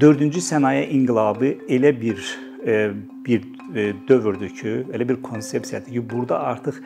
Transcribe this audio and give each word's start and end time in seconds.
4-cü 0.00 0.40
sənaye 0.44 0.88
inqilabı 0.92 1.54
elə 1.72 1.92
bir 2.00 2.18
e, 2.66 2.90
bir 3.26 3.44
e, 3.74 3.92
dövrdür 4.08 4.50
ki, 4.52 4.72
elə 4.92 5.08
bir 5.08 5.22
konsepsiyadır 5.22 5.92
ki, 5.92 6.02
burada 6.10 6.40
artıq 6.50 6.82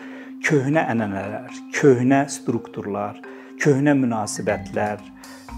köhnə 0.47 0.85
ənənələr, 0.93 1.59
köhnə 1.75 2.21
strukturlar, 2.31 3.19
köhnə 3.61 3.97
münasibətlər, 3.99 5.03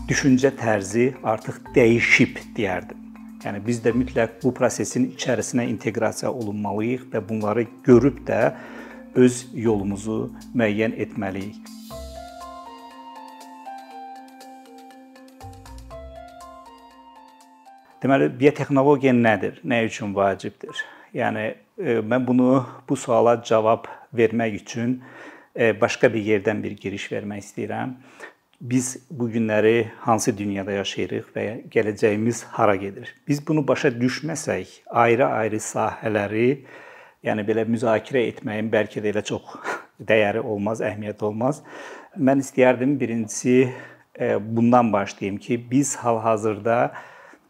düşüncə 0.08 0.54
tərzi 0.58 1.10
artıq 1.22 1.60
dəyişib 1.76 2.40
deyərdim. 2.56 2.98
Yəni 3.44 3.60
biz 3.66 3.82
də 3.84 3.92
mütləq 4.00 4.40
bu 4.42 4.54
prosesin 4.54 5.10
içərisinə 5.12 5.66
inteqrasiya 5.74 6.32
olunmalıyıq 6.32 7.08
və 7.12 7.22
bunları 7.28 7.66
görüb 7.84 8.24
də 8.26 8.52
öz 9.18 9.44
yolumuzu 9.52 10.18
müəyyən 10.56 10.96
etməliyik. 11.04 11.81
Deməli, 18.02 18.26
biotexnologiya 18.34 19.12
nədir? 19.14 19.61
Nə 19.62 19.84
üçün 19.86 20.10
vacibdir? 20.16 20.80
Yəni 21.14 21.43
e, 21.79 22.00
mən 22.02 22.24
bunu 22.26 22.56
bu 22.88 22.96
suala 22.98 23.36
cavab 23.46 23.84
vermək 24.18 24.56
üçün 24.58 24.96
e, 25.54 25.68
başqa 25.80 26.10
bir 26.10 26.24
yerdən 26.26 26.64
bir 26.64 26.74
giriş 26.80 27.04
vermək 27.12 27.44
istəyirəm. 27.44 27.93
Biz 28.72 28.88
bu 29.10 29.29
günləri 29.30 29.84
hansı 30.02 30.34
dünyada 30.38 30.74
yaşayırıq 30.80 31.29
və 31.36 31.44
gələcəyimiz 31.70 32.42
hara 32.56 32.74
gedir? 32.83 33.14
Biz 33.28 33.44
bunu 33.46 33.62
başa 33.69 33.94
düşməsək, 33.94 34.74
ayrı-ayrı 35.05 35.62
sahələri, 35.62 36.50
yəni 37.22 37.46
belə 37.46 37.69
müzakirə 37.70 38.24
etməyin 38.32 38.72
bəlkə 38.74 39.05
də 39.05 39.14
elə 39.14 39.22
çox 39.30 39.55
dəyəri 40.10 40.42
olmaz, 40.42 40.82
əhəmiyyət 40.82 41.22
olmaz. 41.30 41.62
Mən 42.19 42.42
istəyərdim 42.42 42.98
birincisi 42.98 43.56
e, 43.62 44.34
bundan 44.42 44.92
başlayım 44.92 45.38
ki, 45.38 45.62
biz 45.70 45.94
hal-hazırda 46.02 46.82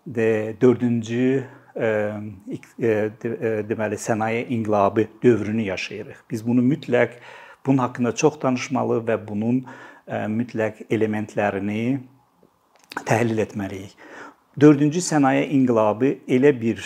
4-cü 0.08 1.44
deməli 3.68 3.98
sənaye 3.98 4.46
inqilabı 4.48 5.06
dövrünü 5.22 5.62
yaşayırıq. 5.62 6.16
Biz 6.30 6.46
bunu 6.46 6.60
mütləq 6.60 7.10
bunun 7.66 7.78
haqqında 7.78 8.14
çox 8.14 8.40
danışmalı 8.42 9.00
və 9.06 9.16
bunun 9.28 9.64
mütləq 10.08 10.84
elementlərini 10.90 12.00
təhlil 13.06 13.38
etməliyik. 13.46 13.94
4-cü 14.60 15.00
sənaye 15.00 15.46
inqilabı 15.48 16.18
elə 16.28 16.60
bir 16.60 16.82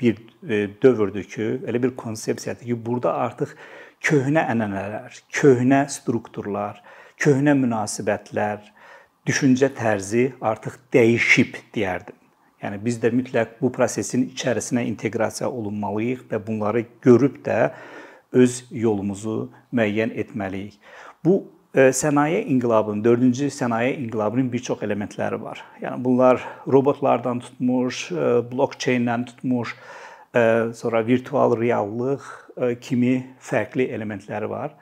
bir 0.00 0.16
dövrdür 0.82 1.24
ki, 1.24 1.42
elə 1.68 1.82
bir 1.82 1.96
konsepsiyadır 1.96 2.64
ki, 2.64 2.86
burada 2.86 3.12
artıq 3.14 3.52
köhnə 4.04 4.42
ənənələr, 4.52 5.12
köhnə 5.32 5.88
strukturlar, 5.92 6.82
köhnə 7.20 7.54
münasibətlər, 7.56 8.60
düşüncə 9.26 9.72
tərzi 9.74 10.28
artıq 10.40 10.78
dəyişib 10.94 11.58
deyərdim. 11.74 12.14
Yəni 12.62 12.78
biz 12.82 12.96
də 13.02 13.10
mütləq 13.12 13.58
bu 13.60 13.70
prosesin 13.74 14.28
içərisinə 14.30 14.86
inteqrasiya 14.88 15.50
olunmalıyıq 15.50 16.24
və 16.30 16.40
bunları 16.46 16.84
görüb 17.04 17.42
də 17.46 17.72
öz 18.36 18.54
yolumuzu 18.70 19.36
müəyyən 19.74 20.14
etməliyik. 20.22 20.78
Bu 21.24 21.36
e, 21.74 21.90
sənaye 21.92 22.44
inqilabının, 22.52 23.02
4-cü 23.04 23.50
sənaye 23.52 23.96
inqilabının 24.00 24.48
bir 24.52 24.64
çox 24.68 24.82
elementləri 24.86 25.40
var. 25.42 25.62
Yəni 25.82 26.02
bunlar 26.04 26.42
robotlardan 26.72 27.42
tutmuş, 27.44 28.06
e, 28.12 28.30
blokçeynlə 28.52 29.18
tutmuş, 29.32 29.74
e, 30.34 30.42
sonra 30.74 31.06
virtual 31.06 31.58
reallıq 31.60 32.32
kimi 32.80 33.18
fərqli 33.42 33.90
elementləri 33.92 34.48
var 34.48 34.72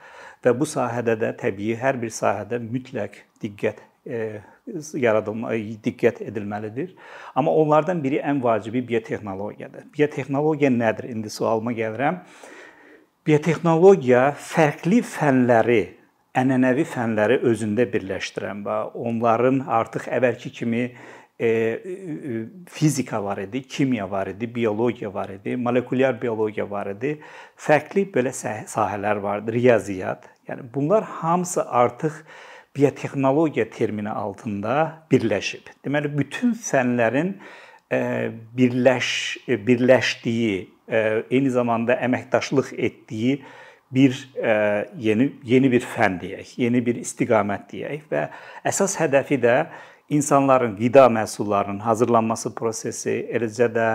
və 0.45 0.53
bu 0.55 0.69
sahədə 0.69 1.17
də 1.19 1.33
təbii 1.41 1.75
hər 1.81 1.99
bir 1.99 2.13
sahədə 2.15 2.61
mütləq 2.63 3.19
diqqət 3.43 3.81
yaradılma, 4.07 5.55
diqqət 5.85 6.23
edilməlidir. 6.29 6.95
Amma 7.35 7.53
onlardan 7.53 8.03
biri 8.05 8.21
ən 8.25 8.43
vacibi 8.43 8.85
biotexnologiyadır. 8.89 9.89
Biotexnologiya 9.97 10.71
nədir? 10.71 11.09
İndi 11.13 11.31
sualıma 11.31 11.73
gəlirəm. 11.73 12.21
Biotexnologiya 13.25 14.35
fərqli 14.37 15.01
fənləri, 15.09 15.83
ənənəvi 16.37 16.85
fənləri 16.85 17.41
özündə 17.49 17.87
birləşdirən 17.93 18.65
və 18.67 18.79
onların 19.01 19.63
artıq 19.79 20.11
əvvəlki 20.13 20.53
kimi 20.53 20.83
e, 20.85 21.47
e, 21.49 22.43
fizika 22.69 23.23
var 23.25 23.41
idi, 23.47 23.63
kimya 23.63 24.11
var 24.11 24.29
idi, 24.35 24.51
biologiya 24.55 25.15
var 25.15 25.33
idi, 25.39 25.57
molekulyar 25.57 26.21
biologiya 26.21 26.69
var 26.71 26.93
idi. 26.93 27.17
Fərqli 27.57 28.05
belə 28.13 28.35
sahələr 28.35 29.23
vardı, 29.23 29.57
riyaziyyat. 29.57 30.29
Yəni 30.49 30.69
bunlar 30.75 31.05
hamısı 31.05 31.65
artıq 31.65 32.21
biotexnologiya 32.77 33.69
termini 33.71 34.11
altında 34.11 35.07
birləşib. 35.11 35.69
Deməli 35.87 36.11
bütün 36.19 36.55
fənlərin 36.59 37.37
e, 37.93 37.99
birləş 38.57 39.11
e, 39.47 39.59
birləşdiyi, 39.67 40.57
e, 40.89 41.03
eyni 41.31 41.53
zamanda 41.55 41.99
əməkdaşlıq 42.03 42.75
etdiyi 42.75 43.39
bir 43.95 44.17
yeni 44.99 45.29
yeni 45.47 45.69
bir 45.71 45.85
fən 45.87 46.17
deyək, 46.19 46.57
yeni 46.59 46.81
bir 46.83 46.97
istiqamət 46.99 47.69
deyək 47.71 48.09
və 48.11 48.25
əsas 48.67 48.97
hədəfi 48.99 49.39
də 49.39 49.53
insanların 50.11 50.75
qida 50.81 51.05
məhsullarının 51.15 51.79
hazırlanması 51.85 52.51
prosesi, 52.59 53.21
eləcə 53.31 53.69
də 53.77 53.89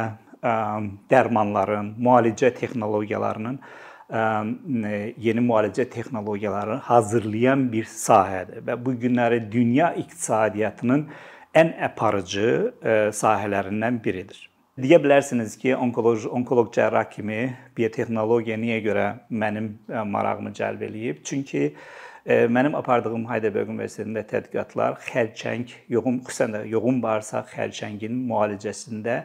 dərmanların, 1.11 1.97
müalicə 1.99 2.53
texnologiyalarının 2.55 3.59
yeni 4.09 5.41
müalicə 5.45 5.85
texnologiyaları 5.89 6.79
hazırlayan 6.89 7.71
bir 7.71 7.85
sahədir 7.85 8.63
və 8.65 8.77
bu 8.85 8.95
günləri 8.97 9.43
dünya 9.51 9.93
iqtisadiyyatının 10.01 11.07
ən 11.55 11.73
aparıcı 11.85 12.73
sahələrindən 13.13 14.03
biridir. 14.03 14.49
Deyə 14.79 14.97
bilərsiniz 15.03 15.57
ki, 15.59 15.75
onkoloq 15.75 16.25
onkoloq 16.31 16.71
cərrah 16.73 17.09
kimi 17.11 17.51
biotexnologiya 17.77 18.57
niyə 18.57 18.77
görə 18.85 19.07
mənim 19.29 19.73
marağımı 19.87 20.53
cəlb 20.55 20.85
eləyib? 20.87 21.19
Çünki 21.23 21.75
mənim 22.25 22.77
apardığım 22.79 23.27
Heidelberg 23.29 23.69
Universitetində 23.73 24.23
tədqiqatlar 24.29 24.97
xərçəng, 25.03 25.67
yoğun 25.91 26.21
xüsusən 26.25 26.55
də 26.55 26.63
yoğun 26.71 27.01
bağırsaq 27.03 27.51
xərçənginin 27.57 28.23
müalicəsində 28.31 29.21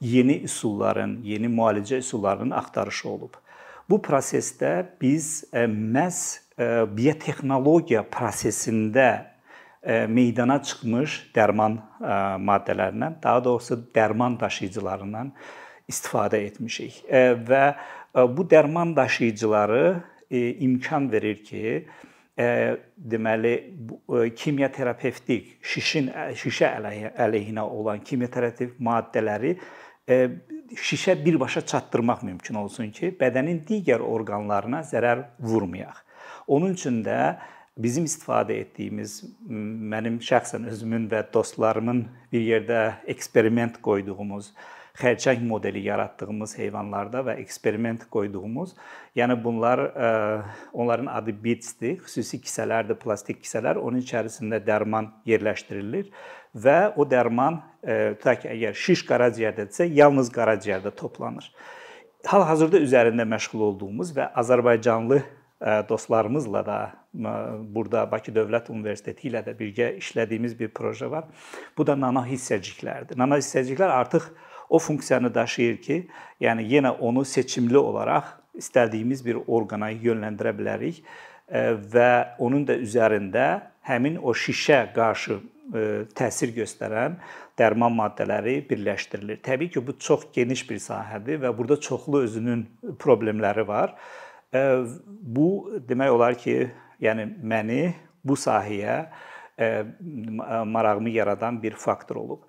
yeni 0.00 0.42
üsulların, 0.46 1.18
yeni 1.24 1.48
müalicə 1.48 1.98
üsullarının 2.04 2.50
axtarışı 2.60 3.08
olub. 3.08 3.40
Bu 3.88 3.96
prosesdə 4.04 4.84
biz 5.00 5.46
e, 5.52 5.64
məhz 5.64 6.18
e, 6.60 6.66
biotexnologiya 6.92 8.02
prosesində 8.12 9.08
e, 9.80 10.04
meydana 10.12 10.58
çıxmış 10.60 11.14
dərman 11.36 11.78
maddələrindən, 12.44 13.16
daha 13.22 13.40
doğrusu 13.44 13.78
dərman 13.96 14.36
daşıyıcılarından 14.40 15.32
istifadə 15.88 16.42
etmişik. 16.50 17.00
Və 17.48 17.64
bu 18.36 18.44
dərman 18.50 18.92
daşıyıcıları 18.96 20.02
imkan 20.68 21.08
verir 21.12 21.40
ki, 21.44 21.86
deməli 22.38 23.54
kimyaterapevtik 24.38 25.56
şişin 25.64 26.12
şişə 26.38 26.68
əleyhinə 27.24 27.64
olan 27.64 28.04
kimyaterapevtik 28.04 28.76
maddələri 28.78 29.56
şişə 30.08 31.24
birbaşa 31.24 31.60
çatdırmaq 31.66 32.24
mümkün 32.24 32.54
olsun 32.62 32.90
ki, 32.90 33.12
bədənin 33.20 33.62
digər 33.68 34.00
orqanlarına 34.04 34.82
zərər 34.88 35.26
vurmayaq. 35.40 36.00
Onun 36.46 36.72
üçün 36.76 37.02
də 37.04 37.36
bizim 37.78 38.08
istifadə 38.08 38.56
etdiyimiz 38.64 39.20
mənim 39.92 40.18
şəxsən 40.24 40.66
özümün 40.72 41.06
və 41.12 41.22
dostlarımın 41.34 42.06
bir 42.32 42.42
yerdə 42.42 42.80
eksperiment 43.06 43.78
qoyduğumuz 43.84 44.52
xərçəng 44.98 45.44
modeli 45.46 45.84
yaratdığımız 45.86 46.56
heyvanlarda 46.58 47.22
və 47.26 47.36
eksperiment 47.42 48.08
qoyduğumuz, 48.10 48.72
yəni 49.16 49.36
bunlar 49.44 49.84
onların 50.72 51.06
adı 51.06 51.34
bitsdir, 51.44 52.00
xüsusi 52.02 52.40
kisələrdir, 52.42 52.98
plastik 52.98 53.38
kisələr. 53.44 53.78
Onun 53.78 54.02
içərisində 54.02 54.58
dərman 54.64 55.12
yerləşdirilir 55.28 56.10
və 56.54 56.92
o 56.96 57.06
dərman 57.08 57.60
tutaq 57.82 58.44
ki, 58.44 58.52
əgər 58.54 58.78
şiş 58.78 59.04
qaraciyərdədirsə, 59.08 59.88
yalnız 59.94 60.30
qaraciyərdə 60.34 60.94
toplanır. 60.98 61.50
Hal-hazırda 62.26 62.80
üzərində 62.82 63.24
məşğul 63.28 63.62
olduğumuz 63.70 64.10
və 64.16 64.30
Azərbaycanlı 64.42 65.22
dostlarımızla 65.88 66.60
da 66.66 66.78
burada 67.74 68.04
Bakı 68.10 68.34
Dövlət 68.34 68.68
Universiteti 68.70 69.30
ilə 69.30 69.40
də 69.46 69.54
birgə 69.58 69.88
işlədiyimiz 69.98 70.58
bir 70.58 70.68
proje 70.74 71.08
var. 71.10 71.24
Bu 71.78 71.86
da 71.86 71.96
nano 71.98 72.22
hissəciklərdir. 72.26 73.18
Nano 73.18 73.38
hissəciklər 73.38 73.90
artıq 73.90 74.28
o 74.68 74.78
funksiyanı 74.78 75.32
daşıyır 75.34 75.76
ki, 75.82 75.96
yəni 76.40 76.66
yenə 76.74 76.92
onu 77.00 77.24
seçimli 77.24 77.78
olaraq 77.78 78.36
istədiyimiz 78.58 79.24
bir 79.26 79.40
orqana 79.46 79.90
yönləndirə 79.90 80.52
bilərik 80.58 81.00
və 81.94 82.10
onun 82.38 82.66
da 82.68 82.76
üzərində 82.76 83.46
həmin 83.88 84.18
o 84.20 84.34
şişə 84.36 84.92
qarşı 84.94 85.40
təsir 86.18 86.52
göstərən 86.56 87.18
dərman 87.58 87.92
maddələri 87.96 88.60
birləşdirilir. 88.68 89.40
Təbii 89.44 89.70
ki, 89.74 89.82
bu 89.86 89.96
çox 90.00 90.28
geniş 90.34 90.64
bir 90.70 90.80
sahədir 90.82 91.42
və 91.42 91.52
burada 91.56 91.76
çoxlu 91.80 92.22
özünün 92.24 92.66
problemləri 93.00 93.66
var. 93.68 93.94
Bu 94.52 95.48
demək 95.88 96.14
olar 96.14 96.38
ki, 96.40 96.70
yəni 97.04 97.28
məni 97.44 97.82
bu 98.24 98.38
sahəyə 98.38 99.06
marağımı 100.64 101.10
yaradan 101.10 101.62
bir 101.62 101.74
faktor 101.74 102.16
olub. 102.16 102.42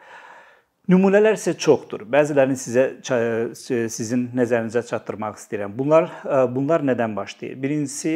Nümunələr 0.90 1.36
isə 1.38 1.52
çoxdur. 1.54 2.02
Bəzilərini 2.10 2.58
sizə 2.58 2.84
sizin 3.94 4.24
nəzərinizə 4.34 4.82
çatdırmaq 4.88 5.36
istəyirəm. 5.38 5.76
Bunlar 5.78 6.08
bunlar 6.50 6.82
nədən 6.82 7.14
başlayır? 7.14 7.60
Birincisi, 7.62 8.14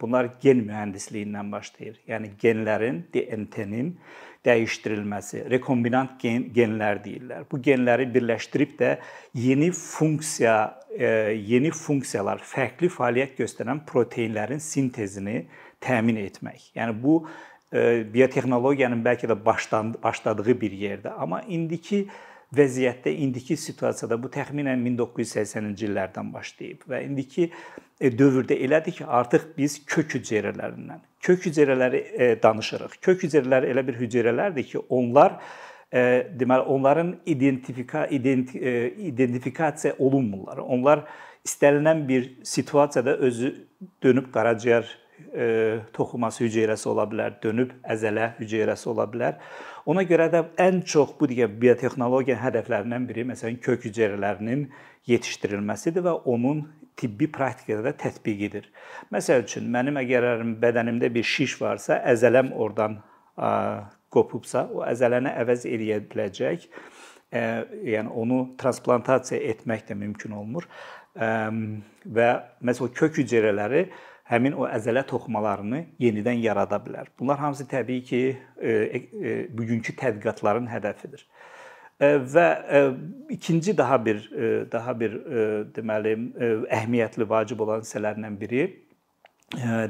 bunlar 0.00 0.32
gen 0.42 0.64
mühəndisliyindən 0.66 1.52
başlayır. 1.52 2.00
Yəni 2.10 2.32
genlərin, 2.42 2.98
DNT-nin 3.14 3.92
dəyişdirilməsi, 4.48 5.44
rekombinant 5.52 6.16
gen, 6.18 6.48
genlər 6.56 6.98
deyirlər. 7.04 7.46
Bu 7.46 7.60
genləri 7.62 8.08
birləşdirib 8.10 8.74
də 8.80 8.96
yeni 9.38 9.70
funksiya, 9.70 10.56
yeni 10.98 11.70
funksiyalar, 11.70 12.42
fərqli 12.42 12.90
fəaliyyət 12.90 13.38
göstərən 13.38 13.84
proteinlərin 13.86 14.58
sintezini 14.58 15.44
təmin 15.84 16.18
etmək. 16.24 16.72
Yəni 16.74 16.98
bu 16.98 17.20
biotexnologiyanın 17.72 19.04
bəlkə 19.04 19.28
də 19.28 19.36
başdan 19.44 19.94
başladığı 20.02 20.54
bir 20.60 20.72
yerdə, 20.72 21.12
amma 21.20 21.42
indiki 21.42 22.06
vəziyyətdə, 22.56 23.12
indiki 23.24 23.56
situasiyada 23.60 24.16
bu 24.22 24.30
təxminən 24.32 24.80
1980-ci 24.86 25.88
illərdən 25.88 26.32
başlayıb 26.32 26.86
və 26.88 27.02
indiki 27.04 27.48
e, 27.48 28.10
dövrdə 28.10 28.56
elədir 28.56 28.96
ki, 29.00 29.06
artıq 29.06 29.50
biz 29.58 29.78
kök 29.86 30.16
hüceyrələrindən, 30.16 31.02
kök 31.24 31.48
hüceyrələri 31.48 32.02
e, 32.08 32.30
danışırıq. 32.42 32.98
Kök 33.04 33.26
hüceyrələri 33.26 33.72
elə 33.74 33.84
bir 33.86 33.98
hüceyrələrdir 34.00 34.68
ki, 34.70 34.84
onlar 34.88 35.36
e, 35.92 36.24
deməli 36.40 36.64
onların 36.72 37.16
identifika 37.26 38.06
identi, 38.06 38.60
identifikasiya 39.12 39.98
olunmurlar. 39.98 40.64
Onlar 40.64 41.04
istənilən 41.44 42.06
bir 42.08 42.32
situasiyada 42.48 43.18
özü 43.28 43.52
dönüb 44.02 44.32
qaraciyər 44.32 44.88
e, 45.34 45.46
toxuması 45.92 46.44
hüceyrəsi 46.44 46.88
ola 46.90 47.06
bilər, 47.10 47.36
dönüb 47.42 47.72
əzələ 47.84 48.32
hüceyrəsi 48.38 48.88
ola 48.92 49.06
bilər. 49.10 49.38
Ona 49.88 50.04
görə 50.08 50.28
də 50.32 50.44
ən 50.60 50.82
çox 50.84 51.14
bu 51.20 51.28
digər 51.30 51.52
biotexnologiya 51.60 52.38
hədəflərindən 52.42 53.06
biri 53.08 53.24
məsələn 53.30 53.60
kök 53.64 53.86
hüceyrələrinin 53.88 54.66
yetişdirilməsidir 55.08 56.04
və 56.04 56.14
onun 56.28 56.66
tibbi 56.98 57.28
praktikada 57.32 57.88
da 57.88 57.94
tətbiqidir. 57.96 58.66
Məsəl 59.14 59.44
üçün 59.46 59.68
mənim 59.72 60.00
əgər 60.00 60.42
bədənimdə 60.60 61.12
bir 61.14 61.26
şiş 61.26 61.60
varsa, 61.62 62.00
əzələm 62.12 62.52
oradan 62.58 62.98
qopubsa, 64.12 64.66
o 64.74 64.82
əzələni 64.86 65.32
əvəz 65.44 65.66
eləyə 65.70 66.00
biləcək. 66.10 66.68
Yəni 67.92 68.12
onu 68.16 68.40
transplantasiya 68.60 69.40
etmək 69.52 69.84
də 69.90 69.96
mümkün 69.98 70.34
olmur. 70.38 70.66
Və 71.18 72.28
məsələn 72.64 72.94
kök 72.96 73.20
hüceyrələri 73.20 73.88
həmin 74.28 74.56
o 74.58 74.66
əzələ 74.68 75.04
toxumalarını 75.08 75.84
yenidən 76.00 76.42
yarada 76.44 76.78
bilər. 76.84 77.08
Bunlar 77.18 77.38
hamısı 77.38 77.66
təbii 77.68 78.02
ki, 78.04 78.20
e, 78.60 78.72
e, 78.72 79.36
bugünkü 79.58 79.94
tədqiqatların 79.96 80.68
hədəfidir. 80.68 81.24
E, 82.00 82.12
və 82.34 82.48
ikinci 83.34 83.76
daha 83.78 83.98
bir 84.04 84.20
daha 84.72 84.94
bir 85.00 85.16
deməli 85.76 86.14
əhəmiyyətli, 86.68 87.28
vacib 87.28 87.64
olan 87.64 87.84
hissələrindən 87.86 88.38
biri 88.40 88.68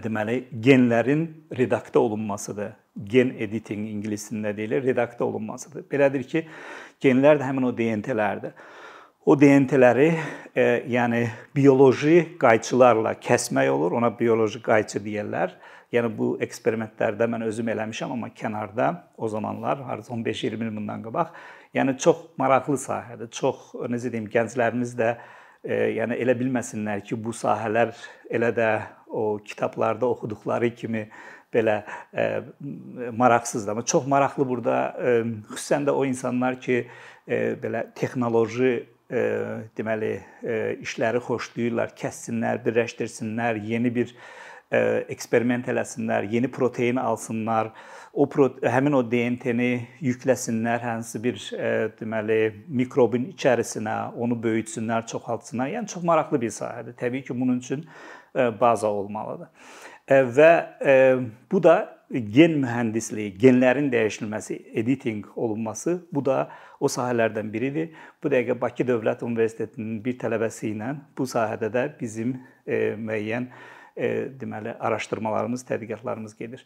deməli 0.04 0.44
genlərin 0.54 1.26
redaktə 1.58 1.98
olunmasıdır. 1.98 2.76
Gen 2.98 3.34
editing 3.38 3.86
ingiliscəsində 3.90 4.56
deyilir, 4.56 4.82
redaktə 4.86 5.22
olunmasıdır. 5.26 5.84
Belədir 5.90 6.24
ki, 6.26 6.44
genlər 7.02 7.38
də 7.38 7.46
həmin 7.46 7.66
o 7.68 7.74
DNT-lərdir 7.74 8.54
o 9.26 9.34
DNT-ləri 9.36 10.08
e, 10.54 10.64
yəni 10.88 11.24
bioloji 11.56 12.36
qayçılarla 12.40 13.14
kəsmək 13.22 13.70
olur. 13.70 13.96
Ona 13.98 14.10
bioloji 14.18 14.60
qayçı 14.64 15.02
deyirlər. 15.04 15.56
Yəni 15.92 16.10
bu 16.12 16.34
eksperimentlərdə 16.44 17.26
mən 17.32 17.46
özüm 17.46 17.70
eləmişəm, 17.72 18.12
amma 18.12 18.28
kənarda 18.36 18.90
o 19.16 19.28
zamanlar, 19.28 19.80
harca 19.86 20.12
15-20 20.12 20.66
il 20.66 20.76
bundan 20.76 21.00
qabaq, 21.06 21.30
yəni 21.74 21.96
çox 21.98 22.26
maraqlı 22.36 22.76
sahədir. 22.80 23.30
Çox 23.32 23.72
necə 23.88 24.12
deyim, 24.12 24.26
gənclərimiz 24.32 24.92
də 24.98 25.14
e, 25.64 25.78
yəni 25.96 26.18
elə 26.20 26.36
bilməsinlər 26.36 27.00
ki, 27.08 27.16
bu 27.16 27.32
sahələr 27.32 27.94
elə 28.28 28.52
də 28.56 28.68
o 29.08 29.38
kitablarda 29.44 30.06
oxuduqları 30.12 30.74
kimi 30.76 31.06
belə 31.54 31.80
e, 32.12 32.28
maraqsızdır. 33.16 33.72
Amma 33.72 33.84
çox 33.84 34.06
maraqlı 34.06 34.48
burada 34.48 34.76
e, 35.00 35.16
xüsusən 35.54 35.88
də 35.88 35.96
o 35.96 36.04
insanlar 36.04 36.60
ki, 36.60 36.82
e, 37.28 37.40
belə 37.62 37.86
texnoloji 37.96 38.76
deməli 39.08 40.12
işləri 40.84 41.22
xoşlayırlar, 41.24 41.94
kəssinlər, 41.96 42.60
birləşdirsinlər, 42.66 43.62
yeni 43.64 43.94
bir 43.94 44.12
eksperiment 45.08 45.64
eləsinlər, 45.72 46.26
yeni 46.28 46.50
protein 46.52 47.00
alsınlar, 47.00 47.70
o 48.12 48.26
həmin 48.28 48.92
o 48.98 49.00
DNT-ni 49.00 49.88
yükləsinlər 50.04 50.82
hansı 50.84 51.22
bir 51.24 51.40
deməli 51.96 52.66
mikrobun 52.68 53.30
içərisinə, 53.32 54.12
onu 54.12 54.36
böyütsünlər, 54.42 55.06
çoxaltsınlar. 55.08 55.72
Yəni 55.72 55.88
çox 55.88 56.04
maraqlı 56.04 56.40
bir 56.40 56.52
sahədir. 56.52 56.96
Təbii 57.00 57.24
ki, 57.24 57.40
bunun 57.40 57.58
üçün 57.64 57.88
baza 58.60 58.88
olmalıdır. 58.92 59.48
Və 60.08 60.52
bu 61.52 61.62
da 61.62 61.97
gen 62.10 62.56
mühəndisliyi, 62.62 63.34
genlərin 63.40 63.90
dəyişilməsi, 63.92 64.58
editing 64.80 65.26
olunması 65.36 65.98
bu 66.14 66.24
da 66.24 66.38
o 66.80 66.88
sahələrdən 66.88 67.50
biridir. 67.52 67.90
Bu 68.22 68.32
dəqiqə 68.32 68.56
Bakı 68.60 68.86
Dövlət 68.88 69.24
Universitetinin 69.26 69.98
bir 70.04 70.16
tələbəsi 70.20 70.72
ilə 70.72 70.94
bu 71.18 71.28
sahədə 71.28 71.68
də 71.74 71.84
bizim 72.00 72.38
e, 72.64 72.94
müəyyən 72.96 73.50
e, 73.96 74.08
deməli 74.40 74.72
araşdırmalarımız, 74.78 75.66
tədqiqatlarımız 75.68 76.36
gedir. 76.38 76.64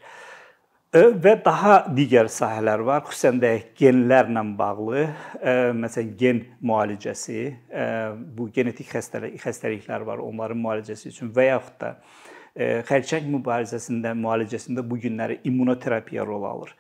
E, 0.93 1.07
və 1.25 1.35
daha 1.45 1.79
digər 1.97 2.31
sahələr 2.31 2.85
var, 2.87 3.03
xüsusən 3.09 3.43
də 3.43 3.53
genlərlə 3.81 4.45
bağlı, 4.59 5.07
e, 5.41 5.55
məsələn 5.75 6.11
gen 6.21 6.43
müalicəsi, 6.63 7.39
e, 7.73 7.87
bu 8.37 8.51
genetik 8.55 8.93
xəstəlik 8.95 9.41
xəstəliklər 9.43 10.07
var, 10.07 10.23
onların 10.23 10.61
müalicəsi 10.61 11.11
üçün 11.11 11.35
və 11.35 11.49
yaxud 11.49 11.81
da 11.81 11.97
xərçəng 12.57 13.31
mübarizəsində, 13.33 14.13
müalicəsində 14.19 14.85
bu 14.85 14.99
günləri 15.01 15.41
immunoterapiya 15.49 16.27
rol 16.29 16.45
alır. 16.45 16.75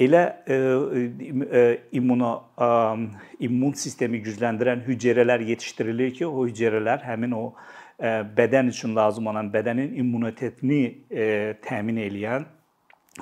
Elə 0.00 0.22
immuno 1.92 2.30
immun 3.42 3.74
sistemi 3.76 4.22
gücləndirən 4.24 4.86
hüceyrələr 4.86 5.42
yetişdirilir 5.50 6.14
ki, 6.14 6.26
o 6.26 6.46
hüceyrələr 6.46 7.02
həmin 7.04 7.34
o 7.36 7.44
bədən 8.00 8.70
üçün 8.70 8.94
lazım 8.96 9.26
olan 9.28 9.50
bədənin 9.52 9.92
immunitetini 10.00 10.82
təmin 11.66 12.00
edən, 12.06 12.46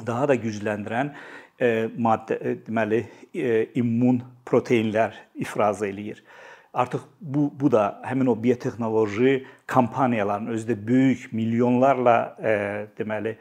daha 0.06 0.28
da 0.30 0.36
gücləndirən 0.38 1.10
maddə 1.98 2.38
deməli 2.68 3.00
immun 3.80 4.20
proteinlər 4.46 5.16
ifraz 5.34 5.82
eləyir. 5.82 6.22
Artıq 6.74 7.00
bu 7.20 7.52
bu 7.60 7.72
da 7.72 8.00
həmin 8.04 8.26
o 8.26 8.42
biotexnoloji 8.42 9.46
kampaniyaların 9.66 10.46
özü 10.46 10.72
də 10.72 10.86
böyük 10.88 11.32
milyonlarla 11.32 12.36
e, 12.42 12.52
deməli 12.98 13.36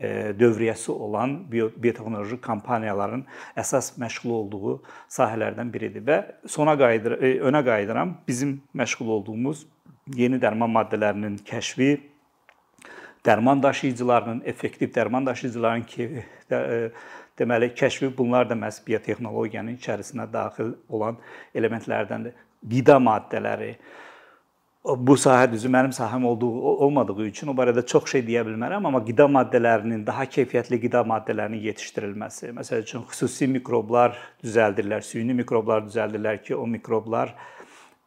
e, 0.00 0.08
dövriyyəsi 0.38 0.90
olan 0.90 1.36
biotexnoloji 1.52 2.40
kampaniyaların 2.40 3.24
əsas 3.56 3.92
məşğul 4.02 4.34
olduğu 4.40 4.82
sahələrdən 5.08 5.72
biridir 5.72 6.06
və 6.06 6.18
sona 6.46 6.74
qayıdır 6.78 7.18
e, 7.22 7.32
önə 7.38 7.64
qayıdıram. 7.64 8.16
Bizim 8.28 8.60
məşğul 8.74 9.14
olduğumuz 9.18 9.66
yeni 10.16 10.42
dərman 10.42 10.74
maddələrinin 10.74 11.38
kəşfi, 11.46 12.00
dərman 13.24 13.62
daşıyıcılarının, 13.62 14.42
effektiv 14.44 14.90
dərman 14.90 15.26
daşıyıcılarının 15.26 15.86
ki, 15.86 16.24
e, 16.50 16.90
deməli 17.38 17.70
kəşfi 17.78 18.10
bunlar 18.18 18.50
da 18.50 18.58
məhz 18.58 18.82
biotexnologiyanın 18.86 19.78
içərisinə 19.78 20.26
daxil 20.32 20.74
olan 20.88 21.22
elementlərdəndir 21.54 22.34
qida 22.70 22.98
maddələri 23.02 23.76
bu 24.82 25.14
sahə 25.14 25.46
düzü 25.52 25.68
mənim 25.70 25.92
sahəm 25.94 26.24
olduğu 26.26 26.50
olmadığı 26.84 27.26
üçün 27.26 27.48
o 27.48 27.54
barədə 27.54 27.84
çox 27.86 28.10
şey 28.10 28.24
deyə 28.26 28.42
bilmərəm, 28.46 28.86
amma 28.88 29.00
qida 29.06 29.28
maddələrinin 29.30 30.02
daha 30.06 30.26
keyfiyyətli 30.26 30.80
qida 30.82 31.04
maddələrinin 31.06 31.62
yetişdirilməsi, 31.68 32.50
məsəl 32.56 32.82
üçün 32.82 33.04
xüsusi 33.10 33.46
mikroblar 33.52 34.18
düzəldirlər, 34.42 35.06
süni 35.06 35.38
mikroblar 35.38 35.86
düzəldirlər 35.86 36.42
ki, 36.42 36.56
o 36.58 36.66
mikroblar 36.66 37.34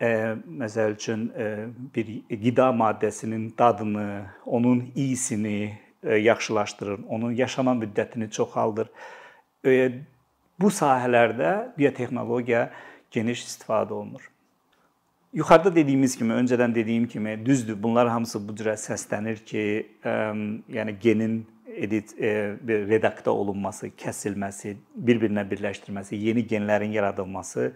e, 0.02 0.10
məsəl 0.64 0.98
üçün 0.98 1.30
e, 1.32 1.48
bir 1.96 2.12
qida 2.44 2.68
maddəsinin 2.76 3.54
dadını, 3.58 4.26
onun 4.46 4.84
iyisini 4.96 5.80
e, 6.04 6.16
yaxşılaşdırır, 6.28 7.08
onun 7.08 7.32
yaşama 7.32 7.72
müddətini 7.72 8.30
çoxaldır. 8.32 8.92
E, 9.66 9.92
bu 10.60 10.68
sahələrdə 10.68 11.78
biotexnologiya 11.80 12.70
geniş 13.12 13.48
istifadə 13.48 13.94
olunur. 13.94 14.35
Yuxarıda 15.36 15.74
dediyimiz 15.76 16.14
kimi, 16.16 16.34
öncədən 16.34 16.76
dediyim 16.76 17.08
kimi 17.08 17.46
düzdür. 17.46 17.76
Bunlar 17.84 18.08
hamısı 18.08 18.40
bu 18.48 18.54
cürə 18.56 18.78
səslənir 18.80 19.42
ki, 19.44 19.64
ə, 20.00 20.14
yəni 20.72 20.94
genin 21.02 21.42
edit 21.76 22.14
e, 22.16 22.30
redaktə 22.64 23.34
olunması, 23.34 23.90
kəsilməsi, 24.00 24.78
bir-birinə 24.96 25.44
birləşdirməsi, 25.50 26.16
yeni 26.16 26.46
genlərin 26.48 26.96
yaradılması 26.96 27.74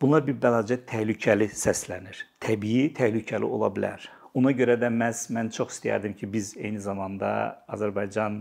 bunlar 0.00 0.24
bir 0.26 0.38
balaca 0.40 0.78
təhlükəli 0.88 1.50
səslənir. 1.52 2.24
Təbii 2.40 2.88
təhlükəli 2.96 3.44
ola 3.44 3.68
bilər. 3.68 4.08
Ona 4.34 4.54
görə 4.56 4.78
də 4.80 4.88
məhz 4.88 5.26
mən 5.36 5.52
çox 5.52 5.76
istəyərdim 5.76 6.16
ki, 6.16 6.30
biz 6.32 6.54
eyni 6.56 6.80
zamanda 6.80 7.28
Azərbaycan 7.68 8.40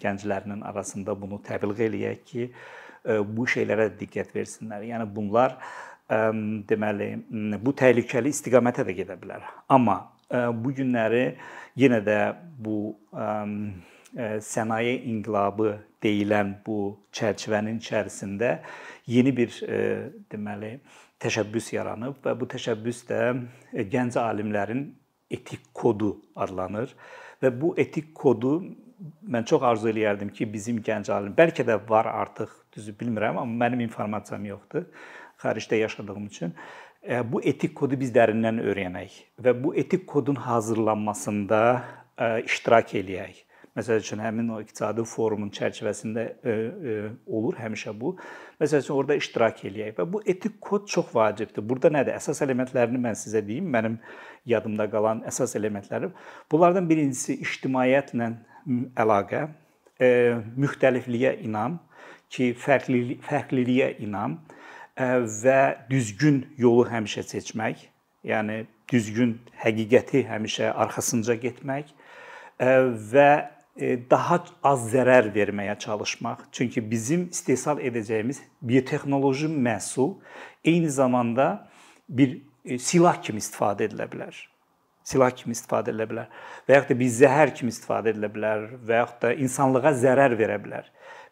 gənclərinin 0.00 0.62
arasında 0.70 1.18
bunu 1.18 1.42
təbliğ 1.50 1.82
eləyək 1.90 2.22
ki, 2.30 2.48
bu 3.34 3.44
şeylərə 3.50 3.90
diqqət 3.98 4.32
versinlər. 4.38 4.86
Yəni 4.86 5.10
bunlar 5.18 5.58
deməli 6.08 7.10
bu 7.62 7.74
təhlükəli 7.74 8.30
istiqamətə 8.34 8.84
də 8.86 8.94
gedə 9.00 9.16
bilər. 9.18 9.42
Amma 9.68 9.98
bu 10.30 10.72
günləri 10.74 11.36
yenə 11.78 12.00
də 12.06 12.20
bu 12.58 12.94
sənaye 14.16 14.94
inqilabı 15.10 15.74
deyilən 16.02 16.54
bu 16.66 16.96
çərçivənin 17.14 17.80
içərisində 17.82 18.60
yeni 19.10 19.34
bir 19.36 19.52
deməli 20.30 20.76
təşəbbüs 21.22 21.72
yaranıb 21.74 22.22
və 22.24 22.34
bu 22.38 22.48
təşəbbüs 22.54 23.04
də 23.10 23.20
gənc 23.90 24.18
alimlərin 24.20 24.88
etik 25.30 25.72
kodu 25.74 26.14
adlanır 26.36 26.92
və 27.42 27.50
bu 27.60 27.74
etik 27.80 28.12
kodu 28.14 28.60
mən 29.28 29.44
çox 29.44 29.62
arzu 29.66 29.90
eləyərdim 29.90 30.30
ki, 30.32 30.46
bizim 30.52 30.78
gənc 30.80 31.10
alim 31.12 31.34
bəlkə 31.36 31.66
də 31.68 31.76
var 31.88 32.08
artıq, 32.08 32.48
düzü 32.72 32.94
bilmirəm, 32.96 33.36
amma 33.42 33.66
mənim 33.66 33.82
informasiyam 33.84 34.46
yoxdur 34.48 34.86
xaricdə 35.42 35.80
yaşadığım 35.82 36.26
üçün 36.26 36.54
bu 37.32 37.42
etik 37.42 37.74
kodu 37.78 37.98
biz 38.00 38.10
dərindən 38.14 38.62
öyrənək 38.64 39.18
və 39.42 39.54
bu 39.62 39.74
etik 39.74 40.06
kodun 40.06 40.38
hazırlanmasında 40.46 41.60
iştirak 42.44 42.94
eləyək. 43.00 43.46
Məsəl 43.76 44.00
üçün 44.00 44.22
həmin 44.24 44.48
o 44.56 44.58
iqtisadi 44.62 45.04
forumun 45.04 45.50
çərçivəsində 45.52 46.22
ə, 46.24 46.52
ə, 46.52 46.94
olur 47.28 47.58
həmişə 47.60 47.92
bu. 48.00 48.14
Məsəl 48.62 48.80
üçün 48.80 48.94
orada 48.94 49.18
iştirak 49.20 49.60
eləyək 49.68 49.98
və 49.98 50.06
bu 50.14 50.22
etik 50.24 50.56
kod 50.64 50.86
çox 50.88 51.10
vacibdir. 51.12 51.60
Burada 51.60 51.90
nədir? 51.92 52.16
Əsas 52.16 52.40
elementlərini 52.46 53.02
mən 53.02 53.18
sizə 53.20 53.42
deyim. 53.44 53.68
Mənim 53.74 53.98
yadımda 54.48 54.88
qalan 54.90 55.20
əsas 55.28 55.52
elementləri. 55.60 56.08
Bunlardan 56.52 56.88
birincisi 56.88 57.36
ictimaiyyətlə 57.44 58.30
əlaqə, 59.04 59.44
ə, 60.00 60.08
müxtəlifliyə 60.56 61.36
inam 61.44 61.76
ki, 62.32 62.54
fərqli 62.56 63.20
fərqliliyə 63.28 63.92
inam 64.08 64.40
və 64.96 65.60
düzgün 65.90 66.44
yolu 66.58 66.86
həmişə 66.88 67.26
seçmək. 67.28 67.86
Yəni 68.26 68.64
düzgün 68.90 69.36
həqiqəti 69.62 70.24
həmişə 70.28 70.72
arxasınca 70.72 71.36
getmək 71.42 71.92
və 73.12 73.30
E, 73.76 73.98
daha 74.10 74.40
az 74.64 74.88
zərər 74.88 75.28
verməyə 75.34 75.76
çalışmaq. 75.78 76.46
Çünki 76.52 76.80
bizim 76.90 77.28
istehsal 77.28 77.80
edəcəyimiz 77.84 78.40
biotexnoloji 78.62 79.50
məhsul 79.52 80.14
eyni 80.64 80.90
zamanda 80.90 81.68
bir 82.08 82.38
e, 82.64 82.78
silah 82.78 83.20
kimi 83.22 83.42
istifadə 83.44 83.84
edilə 83.90 84.08
bilər. 84.08 84.38
Silah 85.04 85.34
kimi 85.36 85.52
istifadə 85.52 85.92
edilə 85.92 86.08
bilər 86.08 86.30
və 86.68 86.78
yaxud 86.78 86.94
da 86.94 86.98
bir 87.02 87.12
zəhər 87.18 87.52
kimi 87.58 87.74
istifadə 87.74 88.14
edilə 88.14 88.32
bilər 88.32 88.64
və 88.80 89.02
yaxud 89.02 89.20
da 89.26 89.34
insanlığa 89.44 89.92
zərər 90.00 90.38
verə 90.40 90.56
bilər. 90.64 90.88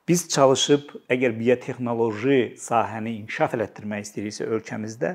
Biz 0.08 0.26
çalışıb 0.28 0.90
əgər 1.08 1.32
biotexnoloji 1.38 2.58
sahəni 2.61 3.14
inkişaf 3.23 3.54
elətdirmək 3.56 4.02
istəyiriksə 4.04 4.49
ölkəmizdə 4.52 5.14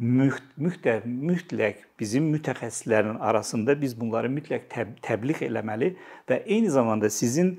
mütləq 0.00 1.04
mütləq 1.04 1.82
bizim 2.00 2.30
mütəxəssislərin 2.34 3.18
arasında 3.20 3.76
biz 3.82 3.92
bunları 4.00 4.30
mütləq 4.32 4.64
təb 4.72 4.94
təbliğ 5.04 5.44
eləməli 5.50 5.90
və 6.30 6.40
eyni 6.46 6.72
zamanda 6.72 7.10
sizin 7.12 7.58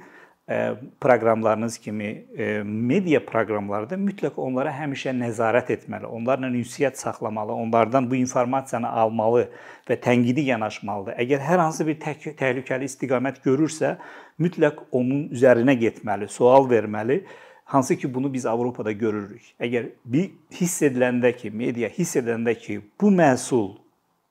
proqramlarınız 1.00 1.78
kimi 1.78 2.26
media 2.66 3.20
proqramları 3.26 3.90
da 3.90 4.00
mütləq 4.00 4.40
onlara 4.42 4.74
həmişə 4.76 5.14
nəzarət 5.16 5.70
etməli, 5.78 6.06
onlarla 6.06 6.50
ünsiyyət 6.50 6.98
saxlamalı, 7.00 7.54
onlardan 7.54 8.10
bu 8.12 8.18
informasiyanı 8.20 8.90
almalı 8.90 9.46
və 9.90 10.00
tənqidi 10.02 10.48
yanaşmalıdır. 10.50 11.16
Əgər 11.24 11.46
hər 11.46 11.64
hansı 11.64 11.88
bir 11.88 12.02
təhlükəli 12.02 12.90
istiqamət 12.90 13.40
görürsə, 13.46 13.96
mütləq 14.42 14.84
onun 14.92 15.30
üzərinə 15.32 15.78
getməli, 15.80 16.28
sual 16.30 16.70
verməli 16.70 17.24
Hansı 17.72 17.96
ki 17.96 18.14
bunu 18.14 18.34
biz 18.34 18.46
Avropada 18.46 18.92
görürük. 18.92 19.54
Əgər 19.64 19.86
bir 20.04 20.26
hiss 20.52 20.82
ediləndə 20.84 21.30
ki, 21.32 21.54
media 21.56 21.88
hiss 21.88 22.18
edəndə 22.20 22.52
ki, 22.60 22.82
bu 23.00 23.08
məhsul 23.16 23.70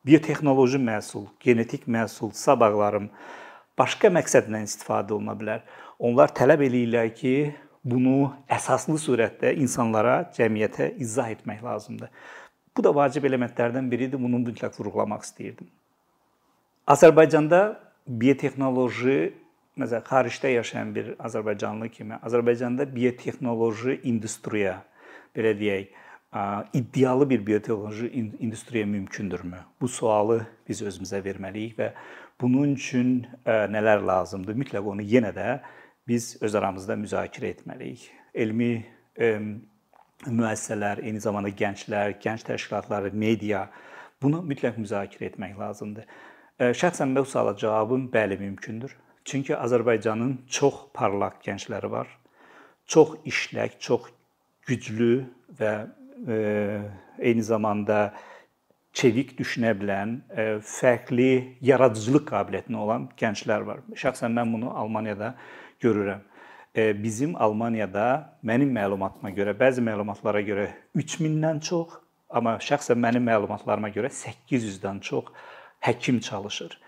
biotexnoloji 0.05 0.77
məhsul, 0.79 1.25
genetik 1.41 1.87
məhsul, 1.89 2.35
sabaqlarım 2.37 3.11
başqa 3.79 4.11
məqsədlə 4.13 4.61
istifadə 4.67 5.17
oluna 5.17 5.33
bilər. 5.41 5.65
Onlar 6.01 6.33
tələb 6.33 6.63
eləyirlər 6.65 7.11
ki, 7.13 7.35
bunu 7.85 8.31
əsaslı 8.49 8.97
surətdə 9.01 9.53
insanlara, 9.61 10.23
cəmiyyətə 10.37 10.95
izah 11.01 11.29
etmək 11.35 11.61
lazımdır. 11.65 12.09
Bu 12.77 12.85
da 12.85 12.95
vacib 12.97 13.27
elementlərdən 13.29 13.91
biridir. 13.91 14.21
Bunu 14.21 14.41
mütləq 14.41 14.79
vurğulamaq 14.79 15.27
istəyirdim. 15.27 15.69
Azərbaycanda 16.89 17.61
biotexnoloji 18.09 19.33
məsələn 19.81 20.07
xaricdə 20.09 20.55
yaşayan 20.55 20.95
bir 20.95 21.11
azərbaycanlı 21.19 21.89
kimi 21.93 22.17
Azərbaycanda 22.27 22.87
biotexnoloji 22.91 24.01
industriya 24.09 24.81
belə 25.37 25.53
deyək, 25.59 25.93
iddialı 26.75 27.29
bir 27.31 27.45
biotexnoloji 27.47 28.09
industriya 28.41 28.87
mümkündürmü? 28.87 29.61
Bu 29.81 29.89
sualı 29.89 30.41
biz 30.69 30.83
özümüzə 30.83 31.21
verməliyik 31.25 31.77
və 31.79 31.93
bunun 32.41 32.75
üçün 32.75 33.27
nələr 33.47 34.05
lazımdır? 34.07 34.59
Mütləq 34.65 34.91
onu 34.95 35.07
yenə 35.07 35.33
də 35.37 35.49
biz 36.11 36.35
öz 36.43 36.55
aramızda 36.59 36.97
müzakirə 36.99 37.53
etməliyik. 37.55 38.09
Elmi 38.35 38.73
müəssisələr, 40.27 41.05
eyni 41.07 41.23
zamanda 41.23 41.53
gənclər, 41.55 42.17
gənc 42.23 42.45
təşkilatları, 42.49 43.13
media 43.15 43.69
bunu 44.23 44.43
mütləq 44.45 44.81
müzakirə 44.81 45.31
etmək 45.31 45.55
lazımdır. 45.59 46.09
Şəxsən 46.77 47.15
bu 47.17 47.25
suala 47.25 47.55
cavabım 47.57 48.11
bəli 48.13 48.39
mümkündür. 48.41 48.97
Çünki 49.25 49.55
Azərbaycanın 49.57 50.35
çox 50.49 50.75
parlaq 50.95 51.39
gəncləri 51.45 51.91
var. 51.91 52.09
Çox 52.87 53.15
işlək, 53.25 53.79
çox 53.79 54.11
güclü 54.67 55.25
və 55.61 55.73
e, 56.29 56.37
eyni 57.19 57.43
zamanda 57.43 58.11
çevik 58.93 59.37
düşünə 59.39 59.73
bilən, 59.79 60.19
e, 60.35 60.47
fərqli 60.67 61.57
yaradıcılıq 61.65 62.27
qabiliyyətinə 62.29 62.77
olan 62.77 63.09
gənclər 63.21 63.67
var. 63.67 63.85
Şəxsən 63.95 64.35
mən 64.37 64.53
bunu 64.53 64.73
Almaniyada 64.77 65.35
görürəm. 65.81 66.21
E, 66.77 67.03
bizim 67.03 67.35
Almaniyada 67.43 68.39
mənim 68.45 68.71
məlumatıma 68.75 69.33
görə, 69.35 69.57
bəzi 69.59 69.83
məlumatlara 69.83 70.43
görə 70.47 70.69
3000-dən 70.97 71.61
çox, 71.67 71.97
amma 72.31 72.59
şəxsən 72.63 73.01
mənim 73.01 73.27
məlumatlarıma 73.27 73.91
görə 73.95 74.13
800-dən 74.13 75.01
çox 75.01 75.33
həkim 75.81 76.21
çalışır. 76.21 76.79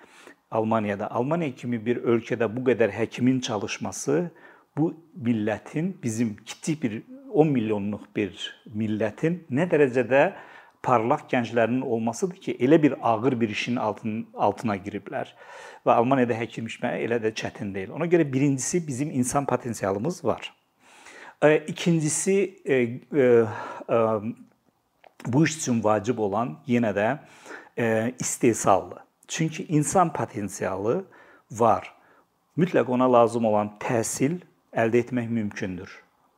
Almaniyada. 0.52 1.10
Almaniya 1.10 1.54
kimi 1.56 1.80
bir 1.86 2.02
ölkədə 2.04 2.46
bu 2.56 2.60
qədər 2.66 2.92
həkimin 2.92 3.40
çalışması 3.40 4.30
bu 4.76 4.92
millətin 5.16 5.96
bizim 6.02 6.36
kiçik 6.36 6.82
bir 6.82 7.02
10 7.32 7.48
milyonluq 7.48 8.04
bir 8.16 8.36
millətin 8.66 9.40
nə 9.50 9.64
dərəcədə 9.72 10.22
parlaq 10.82 11.28
gənclərinin 11.30 11.82
olmasıdır 11.82 12.36
ki, 12.36 12.56
elə 12.60 12.82
bir 12.82 12.94
ağır 13.02 13.40
bir 13.40 13.48
işin 13.48 13.76
altın, 13.76 14.26
altına 14.34 14.76
giriblər. 14.76 15.30
Və 15.86 15.94
Almaniyada 15.94 16.34
həkim 16.34 16.66
işmək 16.66 17.04
elə 17.06 17.20
də 17.22 17.30
çətin 17.34 17.74
deyil. 17.74 17.90
Ona 17.94 18.06
görə 18.06 18.26
birincisi 18.32 18.86
bizim 18.86 19.10
insan 19.10 19.46
potensialımız 19.46 20.24
var. 20.24 20.54
İkincisi 21.66 22.62
bu 25.26 25.44
iş 25.44 25.56
üçün 25.56 25.84
vacib 25.84 26.18
olan 26.18 26.58
yenə 26.66 26.92
də 26.94 27.18
istehsaldır. 28.20 28.98
Çünki 29.28 29.64
insan 29.64 30.12
potensialı 30.12 31.04
var. 31.50 31.94
Mütləq 32.58 32.90
ona 32.90 33.12
lazım 33.12 33.44
olan 33.44 33.70
təhsil 33.80 34.40
əldə 34.76 35.00
etmək 35.06 35.28
mümkündür. 35.30 35.88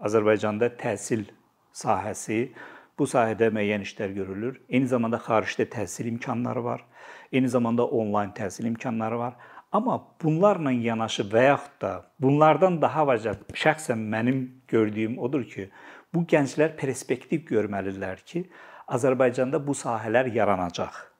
Azərbaycanda 0.00 0.68
təhsil 0.78 1.24
sahəsi 1.72 2.52
bu 2.98 3.06
sahədə 3.10 3.50
müəyyən 3.54 3.84
işlər 3.86 4.12
görülür. 4.16 4.60
Eyni 4.68 4.90
zamanda 4.90 5.20
xaricdə 5.22 5.66
təhsil 5.76 6.08
imkanları 6.12 6.64
var. 6.64 6.84
Eyni 7.32 7.48
zamanda 7.48 7.86
onlayn 7.86 8.34
təhsil 8.36 8.68
imkanları 8.70 9.18
var. 9.18 9.34
Amma 9.72 9.96
bunlarla 10.22 10.70
yanaşı 10.70 11.24
və 11.32 11.48
yaxud 11.48 11.80
da 11.82 11.94
bunlardan 12.22 12.80
daha 12.82 13.06
vacib 13.06 13.56
şəxsən 13.64 14.04
mənim 14.12 14.44
gördüyüm 14.68 15.18
odur 15.18 15.42
ki, 15.44 15.70
bu 16.14 16.22
gənclər 16.30 16.76
perspektiv 16.78 17.42
görməlidirlər 17.50 18.22
ki, 18.22 18.44
Azərbaycanda 18.86 19.58
bu 19.66 19.74
sahələr 19.74 20.30
yaranacaq 20.34 21.14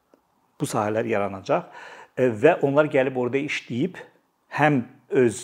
bu 0.61 0.66
sahələr 0.66 1.07
yaranacaq 1.09 1.69
e, 2.16 2.28
və 2.28 2.59
onlar 2.66 2.88
gəlib 2.93 3.19
orada 3.19 3.40
işləyib 3.43 3.99
həm 4.59 4.83
öz 5.11 5.40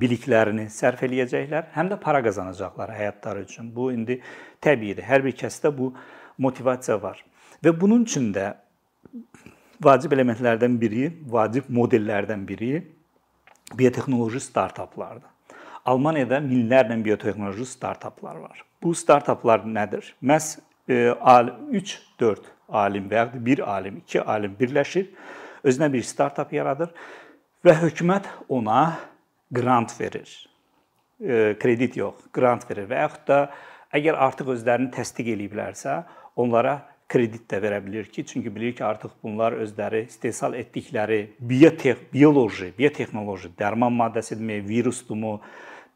biliklərini 0.00 0.66
sərf 0.72 1.04
eləyəcəklər, 1.06 1.70
həm 1.76 1.90
də 1.92 2.00
para 2.02 2.22
qazanacaqlar 2.24 2.90
həyatları 2.96 3.44
üçün. 3.46 3.70
Bu 3.74 3.92
indi 3.94 4.18
təbiidir. 4.62 5.04
Hər 5.06 5.24
bir 5.24 5.36
kəsdə 5.38 5.70
bu 5.74 5.92
motivasiya 6.42 6.98
var. 7.02 7.22
Və 7.62 7.72
bunun 7.72 8.04
üçün 8.04 8.32
də 8.34 8.52
vacib 9.82 10.12
elementlərdən 10.16 10.76
biri, 10.80 11.08
vacib 11.30 11.70
modellərdən 11.72 12.44
biri 12.48 12.82
biotexnoloji 13.76 14.40
startaplardır. 14.40 15.30
Almaniyada 15.86 16.40
minlərlə 16.42 16.98
biotexnoloji 17.04 17.66
startaplar 17.70 18.36
var. 18.42 18.64
Bu 18.82 18.94
startaplar 18.94 19.62
nədir? 19.66 20.14
Məs 20.22 20.56
3-4 20.88 22.50
alim 22.68 23.08
və 23.10 23.14
ya 23.20 23.26
bir 23.34 23.62
alim, 23.70 24.00
iki 24.02 24.20
alim 24.20 24.54
birləşir, 24.58 25.06
özünə 25.66 25.88
bir 25.92 26.02
startap 26.06 26.52
yaradır 26.54 26.90
və 27.66 27.74
hökumət 27.80 28.26
ona 28.48 28.96
qrant 29.54 29.92
verir. 30.00 30.28
Kredit 31.60 31.96
yox, 31.96 32.26
qrant 32.34 32.66
verir 32.68 32.88
və 32.90 33.00
yaxud 33.06 33.24
da 33.30 33.40
əgər 33.96 34.18
artıq 34.26 34.50
özlərini 34.56 34.92
təsdiq 34.92 35.30
eləyiblərsə, 35.32 36.02
onlara 36.36 36.80
kredit 37.08 37.46
də 37.50 37.60
verə 37.62 37.78
bilər 37.84 38.08
ki, 38.10 38.24
çünki 38.26 38.50
bilir 38.52 38.74
ki, 38.76 38.84
artıq 38.84 39.14
bunlar 39.22 39.54
özləri 39.62 40.04
istehsal 40.10 40.56
etdikləri 40.58 41.20
biotex 41.38 42.02
bioloji, 42.12 42.72
biotexnoloji, 42.78 43.52
dərman 43.58 43.94
maddəsidirmi, 43.94 44.58
virusdumu, 44.66 45.38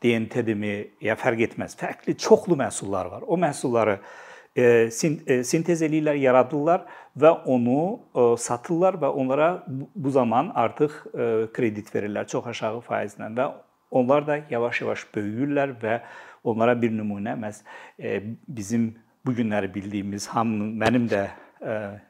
DNT-dirmi, 0.00 0.74
ya 1.04 1.16
fərq 1.20 1.44
etməz. 1.50 1.74
Fərqli 1.76 2.14
çoxlu 2.16 2.56
məhsullar 2.56 3.10
var. 3.10 3.26
O 3.26 3.36
məhsulları 3.40 3.98
e, 3.98 4.00
e, 4.00 4.29
sintez 4.56 5.82
eləyirlər, 5.86 6.18
yaradırlar 6.18 6.86
və 7.18 7.30
onu 7.46 7.82
e, 8.14 8.24
satırlar 8.38 8.98
və 9.02 9.10
onlara 9.22 9.50
bu 9.68 10.10
zaman 10.10 10.50
artıq 10.54 10.96
kredit 11.54 11.92
verirlər 11.94 12.26
çox 12.26 12.46
aşağı 12.50 12.80
faizlə 12.86 13.30
və 13.36 13.50
onlar 13.90 14.26
da 14.26 14.40
yavaş-yavaş 14.50 15.06
böyüyürlər 15.14 15.76
və 15.82 16.00
onlara 16.44 16.74
bir 16.82 16.90
nümunə 16.94 17.36
məhz 17.38 17.62
bizim 18.48 18.94
bu 19.26 19.34
günləri 19.36 19.70
bildiyimiz 19.74 20.26
hamının 20.34 20.74
mənim 20.80 21.08
də 21.10 21.28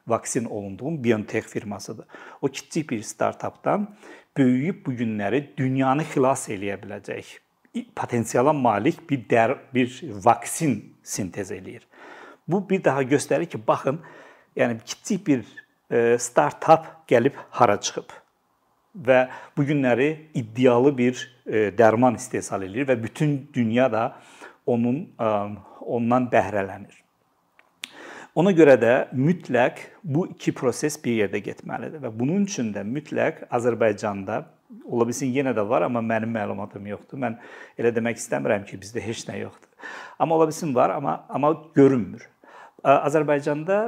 vaksin 0.06 0.44
olunduğum 0.44 1.04
BioNTech 1.04 1.46
firmasıdır. 1.46 2.06
O 2.42 2.48
kiçik 2.48 2.90
bir 2.90 3.02
startapdan 3.02 3.88
böyüyüb 4.36 4.86
bu 4.86 4.92
günləri 4.92 5.42
dünyanı 5.56 6.04
xilas 6.12 6.48
eləyə 6.48 6.76
biləcək 6.78 7.38
potensiala 7.96 8.52
malik 8.52 9.02
bir 9.10 9.24
dər, 9.30 9.56
bir 9.74 9.90
vaksin 10.24 10.96
sintez 11.02 11.50
eləyir. 11.50 11.86
Bu 12.50 12.62
bir 12.70 12.82
daha 12.84 13.02
göstərir 13.06 13.46
ki, 13.46 13.60
baxın, 13.66 14.00
yəni 14.58 14.80
kiçik 14.84 15.26
bir 15.26 15.44
startap 16.18 16.86
gəlib 17.10 17.38
hara 17.50 17.78
çıxıb 17.80 18.10
və 19.06 19.20
bu 19.56 19.64
günləri 19.66 20.08
iddialı 20.34 20.90
bir 20.98 21.20
dərman 21.78 22.18
istehsal 22.18 22.64
edir 22.66 22.88
və 22.88 22.96
bütün 23.02 23.36
dünya 23.54 23.86
da 23.92 24.04
onun 24.66 25.04
ondan 25.80 26.26
bəhrələnir. 26.32 26.96
Ona 28.38 28.52
görə 28.54 28.76
də 28.78 28.94
mütləq 29.10 29.80
bu 30.04 30.28
iki 30.30 30.52
proses 30.54 30.94
bir 31.02 31.16
yerdə 31.24 31.40
getməlidir 31.42 32.02
və 32.02 32.12
bunun 32.14 32.46
üçün 32.46 32.70
də 32.74 32.84
mütləq 32.86 33.44
Azərbaycanda 33.50 34.44
ola 34.86 35.06
bilsin 35.08 35.32
yenə 35.34 35.50
də 35.56 35.64
var, 35.66 35.82
amma 35.82 35.98
mənim 35.98 36.30
məlumatım 36.30 36.86
yoxdur. 36.92 37.18
Mən 37.18 37.40
elə 37.78 37.90
demək 37.94 38.20
istəmirəm 38.22 38.62
ki, 38.68 38.78
bizdə 38.78 39.02
heç 39.02 39.24
nə 39.26 39.40
yoxdur. 39.40 39.66
Amma 40.18 40.38
ola 40.38 40.46
bilsin 40.46 40.74
var, 40.74 40.94
amma 40.94 41.24
amma 41.28 41.50
görünmür. 41.74 42.28
Azərbaycanda 42.84 43.78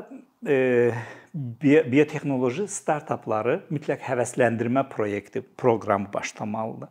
e, 0.46 0.92
biotexnoloji 1.32 2.68
startapları 2.68 3.62
mütləq 3.72 4.02
həvəsləndirmə 4.04 4.86
proyekti, 4.92 5.44
proqramı 5.58 6.12
başlamalıdır. 6.12 6.90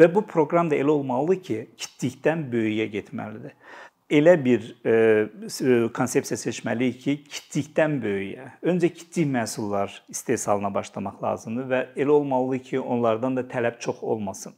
Və 0.00 0.08
bu 0.10 0.24
proqram 0.26 0.70
da 0.70 0.76
elə 0.76 0.90
olmalıdır 0.90 1.42
ki, 1.46 1.58
kiçikdən 1.78 2.48
böyüyə 2.50 2.88
getməlidir 2.90 3.54
elə 4.10 4.34
bir 4.44 4.66
e, 4.84 4.92
e, 4.92 5.76
konsepsiya 5.94 6.38
seçməliyik 6.38 6.98
ki, 7.02 7.14
kiçikdən 7.30 7.96
böyüyə. 8.02 8.48
Öncə 8.66 8.90
kiçik 8.92 9.30
məhsullar 9.32 9.94
istehsalına 10.12 10.70
başlamaq 10.74 11.22
lazımdır 11.22 11.70
və 11.70 11.80
elə 11.96 12.12
olmalıdır 12.18 12.64
ki, 12.68 12.80
onlardan 12.80 13.36
da 13.36 13.46
tələb 13.48 13.80
çox 13.80 14.02
olmasın. 14.02 14.54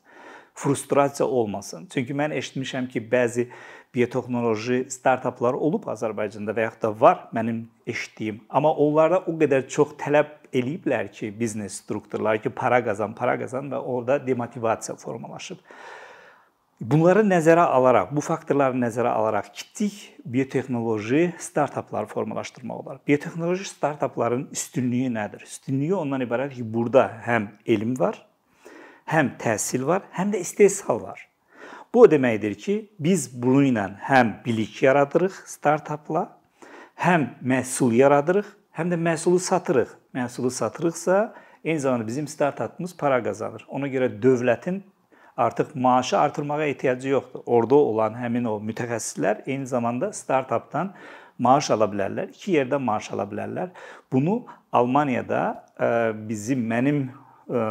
Frustrasiya 0.54 1.28
olmasın. 1.28 1.88
Çünki 1.92 2.14
mən 2.16 2.34
eşitmişəm 2.34 2.88
ki, 2.88 3.02
bəzi 3.12 3.48
biotexnoloji 3.96 4.84
startaplar 4.92 5.56
olub 5.56 5.88
Azərbaycanda 5.88 6.54
və 6.56 6.68
yaxud 6.68 6.82
da 6.84 6.92
var 7.00 7.22
mənim 7.36 7.64
eşitdiyim. 7.88 8.42
Amma 8.48 8.72
onlarda 8.72 9.22
o 9.26 9.36
qədər 9.40 9.66
çox 9.72 9.96
tələb 10.00 10.34
eləyiblər 10.52 11.08
ki, 11.12 11.32
biznes 11.38 11.80
strukturlar 11.82 12.40
ki, 12.42 12.52
para 12.52 12.82
qazan, 12.84 13.16
para 13.16 13.38
qazan 13.40 13.70
və 13.72 13.80
orada 13.80 14.18
demotivasiya 14.26 14.98
formalaşıb. 15.00 15.62
Bunları 16.76 17.22
nəzərə 17.24 17.62
alaraq, 17.72 18.10
bu 18.12 18.20
faktorları 18.20 18.76
nəzərə 18.76 19.08
alaraq 19.16 19.46
kiçik 19.56 19.94
biotexnoloji 20.28 21.30
startaplar 21.40 22.04
formalaşdırmaq 22.10 22.82
olar. 22.82 22.98
Biotexnoloji 23.08 23.64
startapların 23.64 24.50
üstünlüyü 24.52 25.08
nədir? 25.14 25.46
Üstünlüyü 25.48 25.94
ondan 26.02 26.26
ibarət 26.26 26.58
ki, 26.58 26.66
burada 26.74 27.06
həm 27.24 27.48
elm 27.64 27.96
var, 27.96 28.20
həm 29.08 29.32
təhsil 29.40 29.88
var, 29.88 30.04
həm 30.18 30.36
də 30.36 30.42
istehsal 30.44 31.00
var. 31.00 31.24
Bu 31.96 32.02
o 32.02 32.10
deməkdir 32.12 32.54
ki, 32.60 32.72
biz 33.00 33.22
bunu 33.42 33.62
ilə 33.70 33.86
həm 34.04 34.34
bilik 34.44 34.82
yaradırıq 34.84 35.38
startapla, 35.48 36.26
həm 37.00 37.22
məhsul 37.40 37.94
yaradırıq, 37.96 38.50
həm 38.76 38.92
də 38.92 38.98
məhsulu 39.00 39.38
satırıq. 39.40 39.94
Məhsulu 40.12 40.50
satırıqsa, 40.50 41.32
eyni 41.64 41.80
zamanda 41.80 42.06
bizim 42.06 42.28
startapımız 42.28 42.96
para 42.96 43.22
qazanır. 43.24 43.64
Ona 43.68 43.88
görə 43.88 44.10
dövlətin 44.22 44.82
artıq 45.36 45.72
maaşı 45.74 46.18
artırmağa 46.18 46.64
ehtiyacı 46.66 47.08
yoxdur. 47.08 47.40
Orda 47.46 47.74
olan 47.74 48.20
həmin 48.20 48.44
o 48.44 48.58
mütəxəssislər 48.60 49.46
eyni 49.46 49.66
zamanda 49.66 50.12
startapdan 50.12 50.92
maaş 51.38 51.70
ala 51.70 51.88
bilərlər. 51.88 52.28
İki 52.36 52.58
yerdə 52.58 52.76
maaş 52.76 53.12
ala 53.16 53.24
bilərlər. 53.24 53.72
Bunu 54.12 54.42
Almaniyada 54.72 55.64
e, 55.80 56.12
bizim 56.28 56.60
mənim 56.60 57.06
e, 57.48 57.64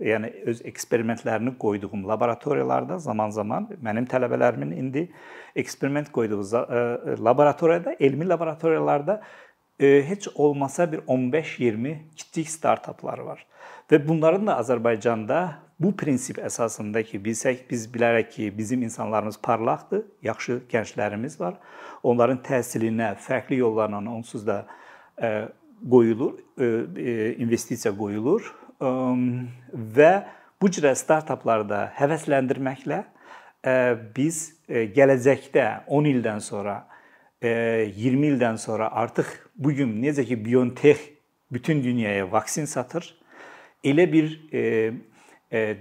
yəni 0.00 0.30
öz 0.50 0.62
eksperimentlərini 0.68 1.56
qoyduğum 1.58 2.06
laboratoriyalarda 2.08 2.98
zaman-zaman 2.98 3.68
mənim 3.82 4.06
tələbələrimin 4.10 4.74
indi 4.76 5.08
eksperiment 5.56 6.12
qoyduğu 6.12 6.40
e, 6.42 7.16
laboratoriyada, 7.24 7.96
elmi 8.00 8.28
laboratoriyalarda 8.28 9.20
heç 9.80 10.28
olmasa 10.34 10.92
bir 10.92 10.98
15-20 10.98 11.96
kiçik 12.16 12.48
startaplar 12.48 13.18
var. 13.18 13.42
Və 13.92 13.98
bunların 14.08 14.46
da 14.46 14.54
Azərbaycanda 14.62 15.40
bu 15.78 15.92
prinsip 15.96 16.38
əsasında 16.40 17.02
ki, 17.04 17.20
bilsək 17.22 17.66
biz 17.70 17.84
bilərək 17.92 18.30
ki, 18.32 18.48
bizim 18.58 18.82
insanlarımız 18.82 19.38
parlaqdır, 19.44 20.06
yaxşı 20.24 20.60
gənclərimiz 20.72 21.38
var. 21.40 21.58
Onların 22.02 22.40
təhsilinə 22.46 23.14
fərqli 23.20 23.60
yollarla 23.60 24.00
onsuz 24.10 24.46
da 24.46 24.62
e, 25.20 25.48
qoyulur, 25.90 26.38
e, 26.58 26.64
e, 26.64 27.34
investisiya 27.44 27.92
qoyulur 27.96 28.54
və 28.80 30.12
bu 30.60 30.70
cürə 30.72 30.94
startaplarda 30.96 31.86
həvəsləndirməklə 31.96 33.02
biz 34.16 34.42
gələcəkdə 34.68 35.66
10 35.88 36.10
ildən 36.12 36.40
sonra 36.44 36.76
20 37.42 38.26
ildən 38.32 38.56
sonra 38.60 38.88
artıq 38.92 39.28
bu 39.56 39.72
gün 39.76 39.96
necə 40.02 40.24
ki 40.24 40.38
BioNTech 40.44 41.00
bütün 41.52 41.82
dünyaya 41.84 42.32
vaksin 42.32 42.64
satır, 42.64 43.06
elə 43.84 44.06
bir 44.12 44.32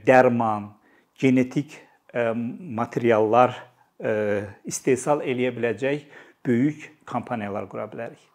dərman, 0.06 0.70
genetik 1.20 1.80
materiallar 2.60 3.56
istehsal 4.66 5.24
eləyə 5.24 5.52
biləcək 5.56 6.06
böyük 6.46 6.92
kompaniyalar 7.08 7.70
qura 7.72 7.88
bilərik. 7.92 8.35